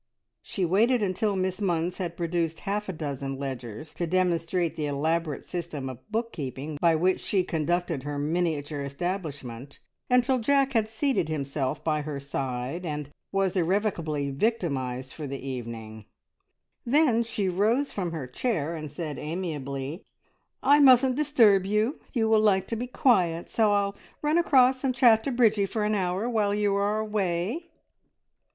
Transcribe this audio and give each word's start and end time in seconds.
She 0.41 0.65
waited 0.65 1.03
until 1.03 1.35
Miss 1.35 1.59
Munns 1.59 1.97
had 1.97 2.17
produced 2.17 2.61
half 2.61 2.89
a 2.89 2.91
dozen 2.91 3.37
ledgers 3.37 3.93
to 3.93 4.07
demonstrate 4.07 4.75
the 4.75 4.87
elaborate 4.87 5.45
system 5.45 5.89
of 5.89 6.11
book 6.11 6.33
keeping 6.33 6.77
by 6.81 6.95
which 6.95 7.19
she 7.19 7.43
conducted 7.43 8.01
her 8.01 8.17
miniature 8.17 8.81
establishment 8.81 9.79
until 10.09 10.39
Jack 10.39 10.73
had 10.73 10.89
seated 10.89 11.29
himself 11.29 11.83
by 11.83 12.01
her 12.01 12.19
side 12.19 12.83
and 12.83 13.11
was 13.31 13.55
irrevocably 13.55 14.31
victimised 14.31 15.13
for 15.13 15.27
the 15.27 15.47
evening; 15.47 16.05
then 16.83 17.21
she 17.21 17.47
rose 17.47 17.91
from 17.91 18.11
her 18.11 18.25
chair 18.25 18.75
and 18.75 18.89
said 18.89 19.19
amiably 19.19 20.03
"I 20.63 20.79
mustn't 20.79 21.13
disturb 21.15 21.67
you. 21.67 21.99
You 22.11 22.27
will 22.27 22.41
like 22.41 22.65
to 22.69 22.75
be 22.75 22.87
quiet, 22.87 23.47
so 23.51 23.71
I'll 23.71 23.95
run 24.23 24.39
across 24.39 24.83
and 24.83 24.95
chat 24.95 25.23
to 25.25 25.31
Bridgie 25.31 25.67
for 25.67 25.83
an 25.83 25.93
hour, 25.93 26.27
while 26.27 26.55
you 26.55 26.73
are 26.73 26.97
away!" 26.97 27.67